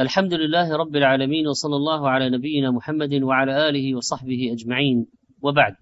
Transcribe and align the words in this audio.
الحمد 0.00 0.34
لله 0.34 0.76
رب 0.76 0.96
العالمين 0.96 1.48
وصلى 1.48 1.76
الله 1.76 2.08
على 2.08 2.30
نبينا 2.30 2.70
محمد 2.70 3.14
وعلى 3.22 3.68
آله 3.68 3.96
وصحبه 3.96 4.52
أجمعين. 4.52 5.06
وبعد 5.42 5.74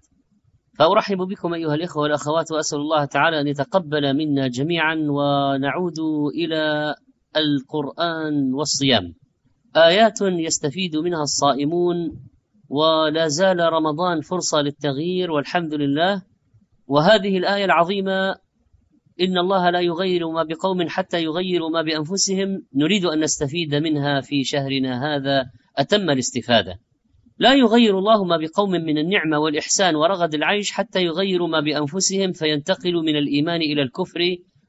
فأرحب 0.79 1.17
بكم 1.17 1.53
أيها 1.53 1.75
الإخوة 1.75 2.03
والأخوات 2.03 2.51
وأسأل 2.51 2.79
الله 2.79 3.05
تعالى 3.05 3.41
أن 3.41 3.47
يتقبل 3.47 4.13
منا 4.13 4.47
جميعا 4.47 4.95
ونعود 5.09 5.99
إلى 6.35 6.95
القرآن 7.35 8.53
والصيام. 8.53 9.13
آيات 9.75 10.21
يستفيد 10.21 10.95
منها 10.95 11.21
الصائمون 11.21 11.95
ولا 12.69 13.27
زال 13.27 13.59
رمضان 13.59 14.21
فرصة 14.21 14.61
للتغيير 14.61 15.31
والحمد 15.31 15.73
لله. 15.73 16.21
وهذه 16.87 17.37
الآية 17.37 17.65
العظيمة 17.65 18.35
إن 19.21 19.37
الله 19.37 19.69
لا 19.69 19.79
يغير 19.79 20.29
ما 20.29 20.43
بقوم 20.43 20.89
حتى 20.89 21.23
يغيروا 21.23 21.69
ما 21.69 21.81
بأنفسهم. 21.81 22.61
نريد 22.75 23.05
أن 23.05 23.19
نستفيد 23.19 23.75
منها 23.75 24.21
في 24.21 24.43
شهرنا 24.43 25.15
هذا. 25.15 25.45
أتم 25.77 26.09
الاستفادة. 26.09 26.79
لا 27.39 27.53
يغير 27.53 27.99
الله 27.99 28.23
ما 28.23 28.37
بقوم 28.37 28.71
من 28.71 28.97
النعمة 28.97 29.39
والإحسان 29.39 29.95
ورغد 29.95 30.33
العيش 30.33 30.71
حتى 30.71 31.03
يغيروا 31.03 31.47
ما 31.47 31.59
بأنفسهم 31.59 32.31
فينتقلوا 32.31 33.03
من 33.03 33.15
الإيمان 33.15 33.61
إلى 33.61 33.81
الكفر 33.81 34.19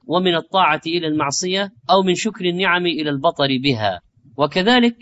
ومن 0.07 0.35
الطاعة 0.35 0.81
إلى 0.87 1.07
المعصية 1.07 1.71
أو 1.91 2.03
من 2.03 2.15
شكر 2.15 2.45
النعم 2.45 2.87
إلى 2.87 3.11
البطر 3.11 3.49
بها. 3.63 4.01
وكذلك 4.39 4.97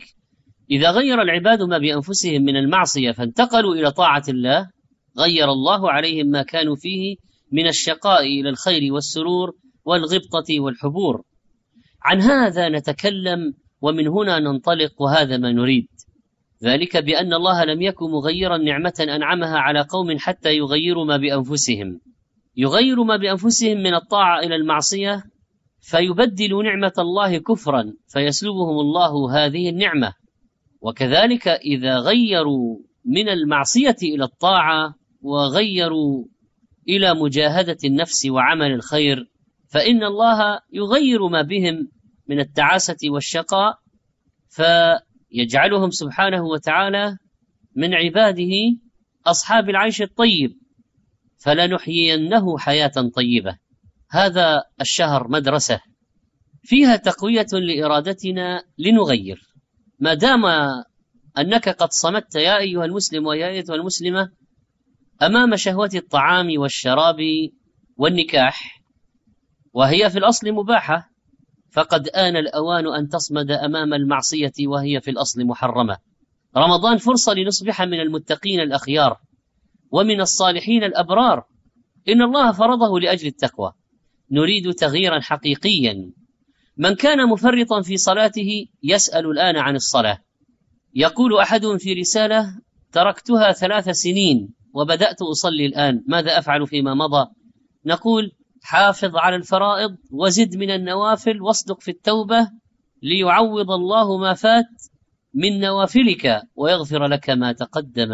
إذا 0.71 0.91
غير 0.91 1.23
العباد 1.23 1.63
ما 1.63 1.79
بأنفسهم 1.79 2.43
من 2.43 2.57
المعصية 2.57 3.13
فانتقلوا 3.13 3.75
إلى 3.75 3.91
طاعة 3.91 4.23
الله 4.29 4.71
غير 5.19 5.53
الله 5.53 5.91
عليهم 5.91 6.27
ما 6.27 6.43
كانوا 6.43 6.77
فيه 6.77 7.17
من 7.53 7.67
الشقاء 7.67 8.27
إلى 8.27 8.49
الخير 8.49 8.93
والسرور 8.93 9.53
والغبطة 9.85 10.61
والحبور. 10.61 11.23
عن 12.03 12.21
هذا 12.21 12.69
نتكلم 12.69 13.55
ومن 13.81 14.09
هنا 14.09 14.39
ننطلق 14.39 15.03
وهذا 15.03 15.37
ما 15.37 15.53
نريد. 15.53 15.89
ذلك 16.65 16.97
بأن 16.97 17.35
الله 17.35 17.65
لم 17.65 17.83
يكن 17.83 18.11
مغيرا 18.11 18.57
نعمة 18.57 18.95
أنعمها 19.01 19.59
على 19.59 19.81
قوم 19.81 20.19
حتى 20.19 20.57
يغيروا 20.57 21.05
ما 21.05 21.17
بأنفسهم. 21.17 22.01
يغير 22.57 23.05
ما 23.05 23.17
بأنفسهم 23.17 23.79
من 23.79 23.95
الطاعة 23.95 24.41
إلى 24.41 24.57
المعصية 24.57 25.25
فيبدل 25.81 26.65
نعمة 26.65 26.93
الله 26.99 27.39
كفرا 27.39 27.93
فيسلبهم 28.09 28.81
الله 28.81 29.37
هذه 29.37 29.69
النعمة. 29.69 30.15
وكذلك 30.81 31.49
إذا 31.49 31.99
غيروا 31.99 32.79
من 33.05 33.29
المعصية 33.29 33.97
إلى 34.03 34.25
الطاعة 34.25 34.95
وغيروا 35.23 36.25
إلى 36.97 37.15
مجاهدة 37.15 37.79
النفس 37.85 38.27
وعمل 38.27 38.73
الخير 38.73 39.31
فإن 39.69 40.05
الله 40.05 40.61
يغير 40.73 41.29
ما 41.29 41.43
بهم 41.43 41.89
من 42.29 42.41
التعاسة 42.41 42.97
والشقاء 43.05 43.75
فيجعلهم 44.49 45.91
سبحانه 45.91 46.45
وتعالى 46.45 47.17
من 47.77 47.95
عباده 47.95 48.53
أصحاب 49.27 49.71
العيش 49.71 50.03
الطيب 50.03 50.51
فلنحيينه 51.39 52.59
حياة 52.59 53.11
طيبة. 53.17 53.59
هذا 54.11 54.63
الشهر 54.81 55.29
مدرسة 55.29 55.81
فيها 56.63 56.97
تقوية 56.97 57.47
لإرادتنا 57.53 58.63
لنغير. 58.79 59.41
ما 59.99 60.15
دام 60.15 60.45
أنك 61.39 61.69
قد 61.69 61.93
صمت 61.93 62.35
يا 62.35 62.59
أيها 62.59 62.85
المسلم 62.85 63.27
ويا 63.27 63.49
أيتها 63.49 63.75
المسلمة 63.75 64.31
أمام 65.23 65.57
شهوة 65.57 65.91
الطعام 65.95 66.49
والشراب 66.57 67.17
والنكاح 67.97 68.83
وهي 69.73 70.11
في 70.11 70.19
الأصل 70.19 70.53
مباحة 70.53 71.11
فقد 71.73 72.09
آن 72.09 72.37
الأوان 72.37 72.95
أن 72.95 73.09
تصمد 73.09 73.51
أمام 73.51 73.95
المعصية 73.95 74.53
وهي 74.67 75.01
في 75.01 75.11
الأصل 75.11 75.45
محرمة. 75.45 75.99
رمضان 76.57 76.99
فرصة 76.99 77.35
لنصبح 77.35 77.83
من 77.83 78.01
المتقين 78.01 78.61
الأخيار 78.61 79.17
ومن 79.91 80.21
الصالحين 80.21 80.85
الأبرار. 80.85 81.45
إن 82.09 82.23
الله 82.23 82.53
فرضه 82.53 83.01
لأجل 83.01 83.27
التقوى. 83.27 83.73
نريد 84.31 84.73
تغييرا 84.75 85.21
حقيقيا. 85.21 86.13
من 86.77 86.95
كان 86.95 87.29
مفرطا 87.29 87.83
في 87.83 87.97
صلاته 87.97 88.67
يسأل 88.83 89.27
الآن 89.27 89.57
عن 89.57 89.77
الصلاة. 89.77 90.19
يقول 90.95 91.39
احدهم 91.39 91.79
في 91.79 91.93
رسالة 91.93 92.61
تركتها 92.93 93.53
ثلاث 93.53 93.89
سنين. 93.89 94.60
وبدأت 94.75 95.23
أصلي 95.23 95.67
الآن. 95.67 96.05
ماذا 96.09 96.39
أفعل 96.39 96.67
فيما 96.67 96.95
مضى؟ 96.95 97.27
نقول 97.87 98.33
حافظ 98.63 99.17
على 99.17 99.37
الفرائض 99.37 99.97
وزد 100.11 100.57
من 100.57 100.71
النوافل 100.71 101.43
واصدق 101.43 101.81
في 101.81 101.91
التوبة 101.91 102.51
ليعوض 103.03 103.71
الله 103.71 104.19
ما 104.19 104.35
فات 104.35 104.67
من 105.35 105.61
نوافلك 105.61 106.43
ويغفر 106.57 107.07
لك 107.07 107.31
ما 107.31 107.53
تقدم 107.53 108.11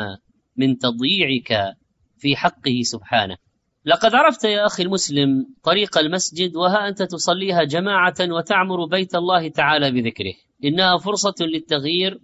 من 0.56 0.78
تضييعك 0.78 1.77
في 2.19 2.37
حقه 2.37 2.83
سبحانه. 2.83 3.37
لقد 3.84 4.15
عرفت 4.15 4.45
يا 4.45 4.66
أخي 4.66 4.83
المسلم 4.83 5.47
طريق 5.62 5.99
المسجد 5.99 6.56
وها 6.56 6.89
أنت 6.89 7.03
تصليها 7.03 7.65
جماعة 7.65 8.15
وتعمر 8.21 8.84
بيت 8.84 9.15
الله 9.15 9.49
تعالى 9.49 9.91
بذكره. 9.91 10.34
إنها 10.65 10.99
فرصة 10.99 11.34
للتغيير 11.41 12.19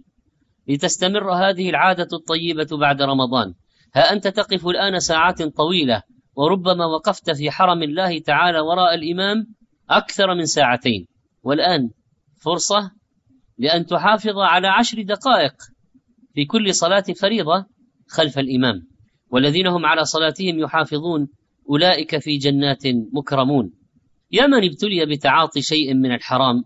لتستمر 0.67 1.31
هذه 1.31 1.69
العادة 1.69 2.07
الطيبة 2.13 2.77
بعد 2.77 3.01
رمضان. 3.01 3.53
ها 3.95 4.13
أنت 4.13 4.27
تقف 4.27 4.67
الآن 4.67 4.99
ساعات 4.99 5.43
طويلة 5.43 6.03
وربما 6.35 6.85
وقفت 6.85 7.31
في 7.31 7.51
حرم 7.51 7.83
الله 7.83 8.19
تعالى 8.19 8.59
وراء 8.59 8.95
الإمام 8.95 9.47
أكثر 9.89 10.35
من 10.35 10.45
ساعتين. 10.45 11.07
والآن 11.43 11.89
فرصة 12.41 12.91
لأن 13.57 13.85
تحافظ 13.85 14.37
على 14.37 14.67
عشر 14.67 15.01
دقائق 15.01 15.53
في 16.33 16.45
كل 16.45 16.73
صلاة 16.75 17.03
فريضة 17.21 17.65
خلف 18.07 18.39
الإمام. 18.39 18.87
والذين 19.29 19.67
هم 19.67 19.85
على 19.85 20.05
صلاتهم 20.05 20.59
يحافظون 20.59 21.27
أولئك 21.69 22.17
في 22.17 22.37
جنات 22.37 22.83
مكرمون. 23.13 23.73
يا 24.31 24.47
من 24.47 24.63
ابتلي 24.63 25.05
بتعاطي 25.05 25.61
شيء 25.61 25.93
من 25.93 26.11
الحرام 26.11 26.63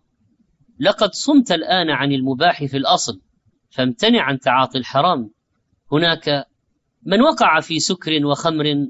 لقد 0.80 1.14
صمت 1.14 1.52
الآن 1.52 1.90
عن 1.90 2.12
المباح 2.12 2.66
في 2.66 2.78
الأصل 2.78 3.22
فامتنع 3.70 4.22
عن 4.22 4.40
تعاطي 4.40 4.78
الحرام. 4.78 5.30
هناك 5.92 6.46
من 7.04 7.22
وقع 7.22 7.60
في 7.60 7.80
سكر 7.80 8.26
وخمر 8.26 8.88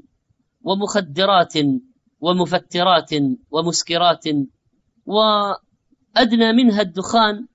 ومخدرات 0.60 1.54
ومفترات 2.20 3.10
ومسكرات 3.50 4.24
وأدنى 5.06 6.52
منها 6.52 6.82
الدخان 6.82 7.46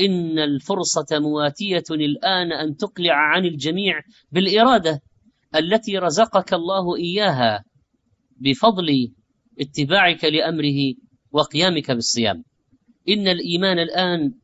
إن 0.00 0.38
الفرصة 0.38 1.06
مواتية 1.12 1.84
الآن 1.90 2.52
أن 2.52 2.76
تقلع 2.76 3.14
عن 3.14 3.44
الجميع 3.44 4.00
بالإرادة 4.32 5.02
التي 5.54 5.98
رزقك 5.98 6.54
الله 6.54 6.96
إياها 6.96 7.64
بفضل 8.36 9.12
اتباعك 9.60 10.24
لأمره 10.24 10.94
وقيامك 11.32 11.90
بالصيام. 11.90 12.44
إن 13.08 13.28
الإيمان 13.28 13.78
الآن 13.78 14.34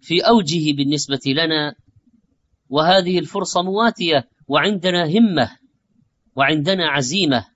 في 0.00 0.20
أوجه 0.20 0.72
بالنسبة 0.72 1.20
لنا 1.26 1.74
وهذه 2.68 3.18
الفرصة 3.18 3.62
مواتية 3.62 4.28
وعندنا 4.52 5.04
همة 5.04 5.58
وعندنا 6.36 6.88
عزيمة 6.88 7.46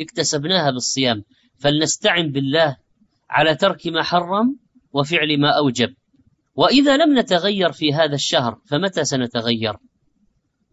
اكتسبناها 0.00 0.70
بالصيام 0.70 1.24
فلنستعن 1.58 2.32
بالله 2.32 2.76
على 3.30 3.54
ترك 3.54 3.86
ما 3.86 4.02
حرم 4.02 4.58
وفعل 4.92 5.40
ما 5.40 5.50
أوجب. 5.50 5.94
وإذا 6.54 6.96
لم 6.96 7.18
نتغير 7.18 7.72
في 7.72 7.94
هذا 7.94 8.14
الشهر 8.14 8.60
فمتى 8.66 9.04
سنتغير؟ 9.04 9.76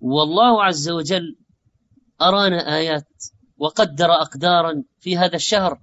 والله 0.01 0.63
عز 0.63 0.89
وجل 0.89 1.35
أرانا 2.21 2.77
آيات 2.77 3.07
وقدر 3.57 4.11
أقدارا 4.11 4.83
في 4.99 5.17
هذا 5.17 5.35
الشهر 5.35 5.81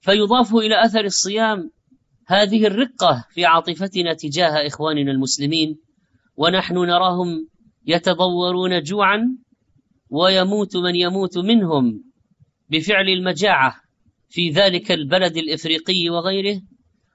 فيضاف 0.00 0.54
إلى 0.54 0.84
أثر 0.84 1.04
الصيام 1.04 1.70
هذه 2.26 2.66
الرقة 2.66 3.24
في 3.30 3.44
عاطفتنا 3.44 4.14
تجاه 4.14 4.66
إخواننا 4.66 5.12
المسلمين 5.12 5.78
ونحن 6.36 6.74
نراهم 6.74 7.48
يتضورون 7.90 8.82
جوعا 8.82 9.38
ويموت 10.10 10.76
من 10.76 10.94
يموت 10.96 11.38
منهم 11.38 12.04
بفعل 12.68 13.08
المجاعة 13.08 13.74
في 14.28 14.50
ذلك 14.50 14.92
البلد 14.92 15.36
الإفريقي 15.36 16.10
وغيره. 16.10 16.62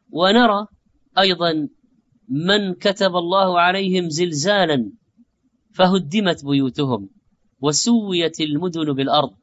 ونرى 0.09 0.67
أيضا 1.19 1.69
من 2.29 2.73
كتب 2.73 3.15
الله 3.15 3.59
عليهم 3.59 4.09
زلزالا 4.09 4.91
فهدمت 5.73 6.45
بيوتهم 6.45 7.09
وسويت 7.61 8.41
المدن 8.41 8.93
بالأرض 8.93 9.35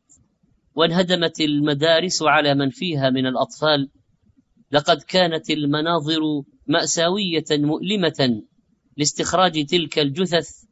وانهدمت 0.74 1.40
المدارس 1.40 2.22
على 2.22 2.54
من 2.54 2.70
فيها 2.70 3.10
من 3.10 3.26
الأطفال. 3.26 3.90
لقد 4.72 5.02
كانت 5.02 5.50
المناظر 5.50 6.20
مأساوية 6.66 7.44
مؤلمة 7.50 8.42
لاستخراج 8.96 9.66
تلك 9.66 9.98
الجثث 9.98 10.62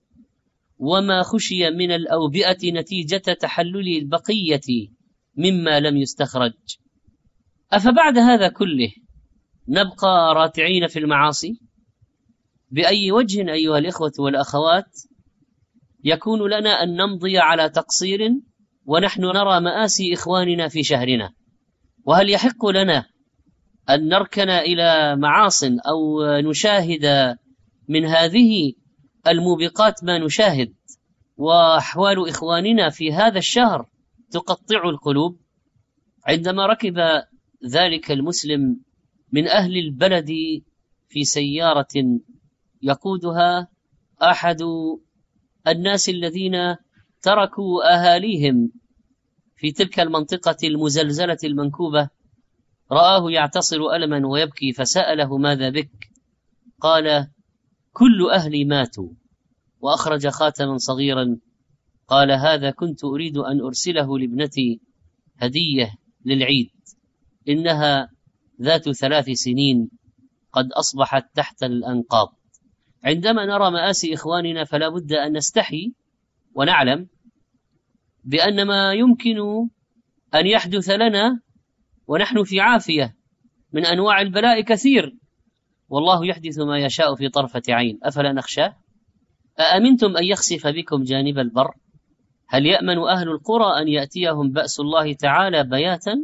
وما 0.80 1.22
خشي 1.22 1.70
من 1.70 1.90
الأوبئة 1.92 2.72
نتيجة 2.72 3.32
تحلل 3.40 3.96
البقية 3.98 4.88
مما 5.36 5.80
لم 5.80 5.96
يستخرج. 5.96 6.52
أفبعد 7.72 8.18
هذا 8.18 8.48
كله 8.48 8.92
نبقى 9.68 10.34
راتعين 10.34 10.86
في 10.86 10.98
المعاصي؟ 10.98 11.60
بأي 12.70 13.12
وجه 13.12 13.52
أيها 13.52 13.78
الإخوة 13.78 14.12
والأخوات 14.18 15.02
يكون 16.04 16.50
لنا 16.50 16.70
أن 16.70 16.96
نمضي 16.96 17.38
على 17.38 17.68
تقصير 17.68 18.20
ونحن 18.84 19.20
نرى 19.20 19.60
مآسي 19.60 20.14
إخواننا 20.14 20.68
في 20.68 20.82
شهرنا؟ 20.82 21.32
وهل 22.04 22.30
يحق 22.30 22.66
لنا 22.66 23.04
أن 23.90 24.08
نركن 24.08 24.50
إلى 24.50 25.16
معاص 25.16 25.64
أو 25.64 26.22
نشاهد 26.50 27.36
من 27.88 28.04
هذه 28.04 28.72
الموبقات 29.28 30.04
ما 30.04 30.18
نشاهد. 30.18 30.74
وأحوال 31.36 32.28
إخواننا 32.28 32.90
في 32.90 33.12
هذا 33.12 33.38
الشهر 33.38 33.86
تقطع 34.30 34.88
القلوب. 34.88 35.40
عندما 36.26 36.66
ركب 36.66 36.94
ذلك 37.66 38.10
المسلم 38.10 38.80
من 39.32 39.48
أهل 39.48 39.76
البلد 39.76 40.30
في 41.08 41.24
سيارة 41.24 42.20
يقودها 42.82 43.68
أحد 44.22 44.62
الناس 45.68 46.08
الذين 46.08 46.76
تركوا 47.22 47.94
أهاليهم 47.94 48.70
في 49.56 49.72
تلك 49.72 50.00
المنطقة 50.00 50.56
المزلزلة 50.64 51.38
المنكوبة 51.44 52.08
رآه 52.92 53.30
يعتصر 53.30 53.76
ألما 53.76 54.26
ويبكي 54.26 54.72
فسأله 54.72 55.38
ماذا 55.38 55.70
بك؟ 55.70 55.90
قال 56.80 57.28
كل 57.92 58.30
أهلي 58.30 58.64
ماتوا 58.64 59.08
وأخرج 59.80 60.28
خاتما 60.28 60.76
صغيرا 60.76 61.38
قال 62.08 62.32
هذا 62.32 62.70
كنت 62.70 63.04
أريد 63.04 63.36
أن 63.36 63.60
أرسله 63.60 64.18
لابنتي 64.18 64.80
هدية 65.38 65.94
للعيد 66.24 66.70
إنها 67.48 68.10
ذات 68.62 68.90
ثلاث 68.90 69.30
سنين 69.30 69.90
قد 70.52 70.72
أصبحت 70.72 71.24
تحت 71.34 71.62
الأنقاض. 71.62 72.36
عندما 73.04 73.46
نرى 73.46 73.70
مآسي 73.70 74.14
إخواننا 74.14 74.64
فلا 74.64 74.88
بد 74.88 75.12
أن 75.12 75.36
نستحي 75.36 75.92
ونعلم 76.54 77.08
بأن 78.24 78.66
ما 78.66 78.92
يمكن 78.92 79.38
أن 80.34 80.46
يحدث 80.46 80.90
لنا 80.90 81.40
ونحن 82.06 82.44
في 82.44 82.60
عافية 82.60 83.16
من 83.72 83.86
أنواع 83.86 84.20
البلاء 84.20 84.60
كثير. 84.60 85.16
والله 85.90 86.26
يحدث 86.26 86.58
ما 86.58 86.78
يشاء 86.78 87.14
في 87.14 87.28
طرفة 87.28 87.62
عين. 87.68 87.98
أفلا 88.02 88.32
نخشى؟ 88.32 88.68
أأمنتم 89.60 90.16
أن 90.16 90.24
يخسف 90.24 90.66
بكم 90.66 91.02
جانب 91.02 91.38
البر؟ 91.38 91.74
هل 92.48 92.66
يأمن 92.66 92.98
أهل 92.98 93.28
القرى 93.28 93.82
أن 93.82 93.88
يأتيهم 93.88 94.50
بأس 94.50 94.80
الله 94.80 95.12
تعالى 95.12 95.64
بياتا 95.64 96.14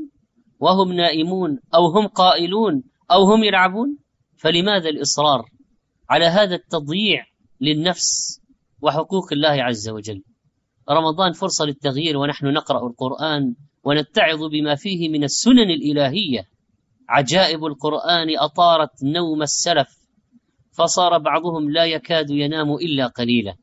وهم 0.60 0.92
نائمون 0.92 1.58
أو 1.74 1.86
هم 1.86 2.06
قائلون 2.06 2.82
أو 3.10 3.22
هم 3.22 3.44
يلعبون؟ 3.44 3.98
فلماذا 4.36 4.88
الإصرار 4.88 5.44
على 6.10 6.24
هذا 6.24 6.54
التضييع 6.54 7.26
للنفس 7.60 8.40
وحقوق 8.82 9.32
الله 9.32 9.62
عز 9.62 9.88
وجل؟ 9.88 10.22
رمضان 10.90 11.32
فرصة 11.32 11.64
للتغيير 11.64 12.16
ونحن 12.16 12.46
نقرأ 12.46 12.86
القرآن 12.86 13.54
ونتعظ 13.84 14.44
بما 14.44 14.74
فيه 14.74 15.08
من 15.08 15.24
السنن 15.24 15.70
الإلهية. 15.70 16.48
عجائب 17.08 17.64
القرآن 17.64 18.38
أطارت 18.38 19.04
نوم 19.04 19.42
السلف 19.42 19.98
فصار 20.72 21.18
بعضهم 21.18 21.70
لا 21.70 21.84
يكاد 21.84 22.30
ينام 22.30 22.74
إلا 22.74 23.06
قليلا. 23.06 23.56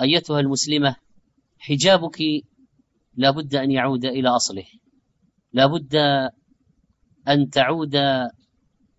أيتها 0.00 0.40
المسلمة 0.40 0.96
حجابك 1.58 2.18
لا 3.14 3.30
بد 3.30 3.54
أن 3.54 3.70
يعود 3.70 4.04
إلى 4.04 4.28
أصله. 4.28 4.64
لا 5.52 5.66
بد 5.66 5.96
أن 7.28 7.50
تعود 7.50 7.96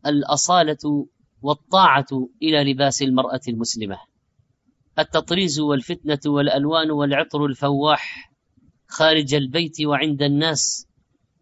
الأصالة 0.06 1.07
والطاعة 1.41 2.29
إلى 2.44 2.71
لباس 2.71 3.01
المرأة 3.01 3.41
المسلمة. 3.47 3.97
التطريز 5.00 5.59
والفتنة 5.59 6.19
والألوان 6.25 6.91
والعطر 6.91 7.45
الفواح 7.45 8.31
خارج 8.88 9.33
البيت 9.33 9.81
وعند 9.81 10.21
الناس 10.21 10.88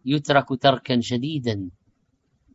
يترك 0.04 0.62
تركا 0.62 1.00
شديدا. 1.00 1.70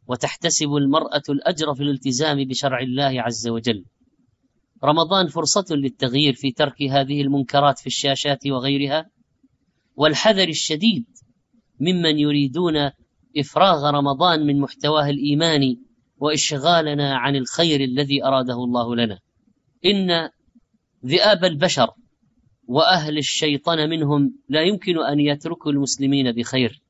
وتحتسب 0.07 0.75
المرأة 0.75 1.23
الأجر 1.29 1.73
في 1.73 1.83
الالتزام 1.83 2.43
بشرع 2.43 2.79
الله 2.79 3.21
عز 3.21 3.47
وجل. 3.47 3.85
رمضان 4.83 5.27
فرصة 5.27 5.65
للتغيير 5.71 6.33
في 6.33 6.51
ترك 6.51 6.83
هذه 6.83 7.21
المنكرات 7.21 7.79
في 7.79 7.87
الشاشات 7.87 8.47
وغيرها 8.47 9.09
والحذر 9.95 10.49
الشديد 10.49 11.05
ممن 11.79 12.19
يريدون 12.19 12.91
إفراغ 13.37 13.89
رمضان 13.89 14.45
من 14.45 14.59
محتواه 14.59 15.09
الإيماني 15.09 15.79
وإشغالنا 16.17 17.17
عن 17.17 17.35
الخير 17.35 17.81
الذي 17.83 18.23
أراده 18.23 18.63
الله 18.63 18.95
لنا. 18.95 19.19
إن 19.85 20.29
ذئاب 21.05 21.45
البشر 21.45 21.89
وأهل 22.67 23.17
الشيطان 23.17 23.89
منهم 23.89 24.33
لا 24.49 24.61
يمكن 24.61 24.99
أن 24.99 25.19
يتركوا 25.19 25.71
المسلمين 25.71 26.31
بخير 26.31 26.81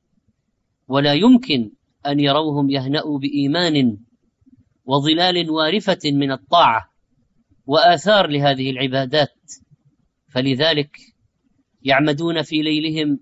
ولا 0.88 1.12
يمكن 1.12 1.70
أن 2.06 2.20
يروهم 2.20 2.70
يهنأوا 2.70 3.18
بإيمان 3.18 3.98
وظلال 4.84 5.50
وارفة 5.50 5.98
من 6.04 6.32
الطاعة 6.32 6.90
وآثار 7.66 8.26
لهذه 8.26 8.70
العبادات. 8.70 9.34
فلذلك 10.28 10.96
يعمدون 11.82 12.42
في 12.42 12.62
ليلهم 12.62 13.18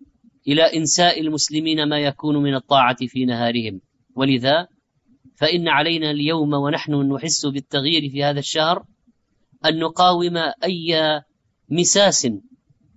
إلى 0.48 0.62
إنساء 0.62 1.20
المسلمين 1.20 1.88
ما 1.88 1.98
يكون 1.98 2.36
من 2.36 2.54
الطاعة 2.54 2.96
في 3.06 3.24
نهارهم. 3.24 3.80
ولذا 4.16 4.68
فإن 5.36 5.68
علينا 5.68 6.10
اليوم 6.10 6.52
ونحن 6.54 6.94
نحس 6.94 7.46
بالتغيير 7.46 8.10
في 8.10 8.24
هذا 8.24 8.38
الشهر 8.38 8.84
أن 9.64 9.78
نقاوم 9.78 10.36
أي 10.64 11.22
مساس 11.68 12.28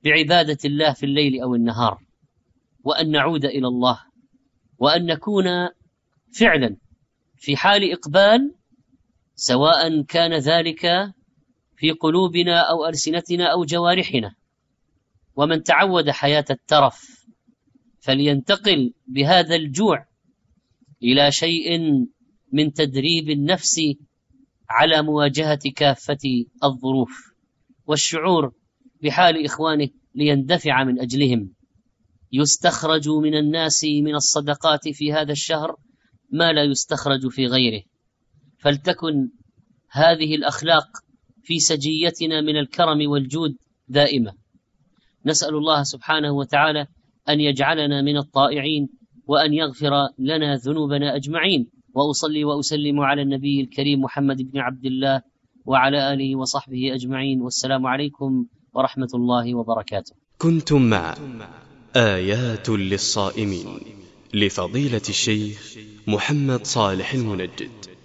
بعبادة 0.03 0.57
الله 0.65 0.93
في 0.93 1.05
الليل 1.05 1.41
أو 1.41 1.55
النهار 1.55 1.99
وأن 2.83 3.11
نعود 3.11 3.45
إلى 3.45 3.67
الله. 3.67 3.99
وأن 4.79 5.06
نكون 5.06 5.45
فعلا 6.39 6.77
في 7.35 7.57
حال 7.57 7.91
إقبال 7.91 8.56
سواء 9.35 10.01
كان 10.01 10.33
ذلك 10.33 11.13
في 11.77 11.91
قلوبنا 11.91 12.59
أو 12.59 12.85
ألسنتنا 12.85 13.45
أو 13.45 13.65
جوارحنا. 13.65 14.35
ومن 15.35 15.63
تعود 15.63 16.09
حياة 16.09 16.45
الترف 16.50 17.25
فلينتقل 18.00 18.94
بهذا 19.07 19.56
الجوع 19.56 20.06
إلى 21.03 21.31
شيء 21.31 21.80
من 22.51 22.73
تدريب 22.73 23.30
النفس 23.30 23.81
على 24.69 25.01
مواجهة 25.01 25.59
كافة 25.75 26.45
الظروف 26.63 27.33
والشعور 27.85 28.54
بحال 29.04 29.45
إخوانه 29.45 29.90
ليندفع 30.16 30.83
من 30.83 30.99
أجلهم. 31.01 31.54
يستخرج 32.31 33.09
من 33.09 33.35
الناس 33.35 33.83
من 33.83 34.15
الصدقات 34.15 34.89
في 34.89 35.13
هذا 35.13 35.31
الشهر 35.31 35.75
ما 36.31 36.53
لا 36.53 36.63
يستخرج 36.63 37.27
في 37.27 37.45
غيره. 37.45 37.81
فلتكن 38.59 39.29
هذه 39.91 40.35
الأخلاق 40.35 40.87
في 41.43 41.59
سجيتنا 41.59 42.41
من 42.41 42.57
الكرم 42.57 43.09
والجود 43.09 43.55
دائمة. 43.87 44.33
نسأل 45.25 45.55
الله 45.55 45.83
سبحانه 45.83 46.31
وتعالى 46.31 46.87
أن 47.29 47.39
يجعلنا 47.39 48.01
من 48.01 48.17
الطائعين 48.17 48.89
وأن 49.27 49.53
يغفر 49.53 49.91
لنا 50.19 50.55
ذنوبنا 50.55 51.15
أجمعين. 51.15 51.69
وأصلي 51.93 52.43
وأسلم 52.43 52.99
على 52.99 53.21
النبي 53.21 53.61
الكريم 53.61 54.01
محمد 54.01 54.37
بن 54.51 54.59
عبد 54.59 54.85
الله 54.85 55.21
وعلى 55.65 56.13
آله 56.13 56.35
وصحبه 56.35 56.93
أجمعين. 56.93 57.41
والسلام 57.41 57.87
عليكم 57.87 58.45
ورحمة 58.73 59.09
الله 59.13 59.55
وبركاته. 59.55 60.15
كنتم 60.37 60.81
مع 60.81 61.15
آيات 61.97 62.69
للصائمين 62.69 63.80
لفضيلة 64.33 65.01
الشيخ 65.09 65.75
محمد 66.07 66.66
صالح 66.66 67.13
المنجد. 67.13 67.96